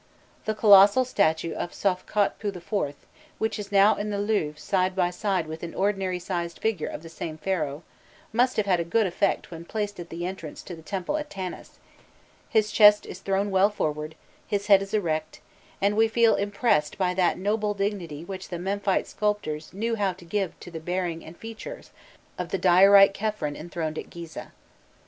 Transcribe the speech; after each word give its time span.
The 0.45 0.55
colossal 0.55 1.05
statue 1.05 1.53
of 1.53 1.73
Sovkhotpû 1.73 2.55
IV., 2.57 2.95
which 3.37 3.59
is 3.59 3.71
now 3.71 3.93
in 3.97 4.09
the 4.09 4.17
Louvre 4.17 4.59
side 4.59 4.95
by 4.95 5.11
side 5.11 5.45
with 5.45 5.61
an 5.61 5.75
ordinary 5.75 6.17
sized 6.17 6.57
figure 6.57 6.87
of 6.87 7.03
the 7.03 7.07
same 7.07 7.37
Pharaoh, 7.37 7.83
must 8.33 8.57
have 8.57 8.65
had 8.65 8.79
a 8.79 8.83
good 8.83 9.05
effect 9.05 9.51
when 9.51 9.63
placed 9.63 9.99
at 9.99 10.09
the 10.09 10.25
entrance 10.25 10.63
to 10.63 10.75
the 10.75 10.81
temple 10.81 11.17
at 11.17 11.29
Tanis: 11.29 11.77
his 12.49 12.71
chest 12.71 13.05
is 13.05 13.19
thrown 13.19 13.51
well 13.51 13.69
forward, 13.69 14.15
his 14.47 14.65
head 14.65 14.81
is 14.81 14.95
erect, 14.95 15.39
and 15.79 15.95
we 15.95 16.07
feel 16.07 16.33
impressed 16.33 16.97
by 16.97 17.13
that 17.13 17.37
noble 17.37 17.75
dignity 17.75 18.25
which 18.25 18.49
the 18.49 18.57
Memphite 18.57 19.05
sculptors 19.05 19.71
knew 19.71 19.93
how 19.93 20.13
to 20.13 20.25
give 20.25 20.59
to 20.61 20.71
the 20.71 20.79
bearing 20.79 21.23
and 21.23 21.37
features 21.37 21.91
of 22.39 22.49
the 22.49 22.57
diorite 22.57 23.13
Khephren 23.13 23.55
enthroned 23.55 23.99
at 23.99 24.09
Gîzeh. 24.09 24.49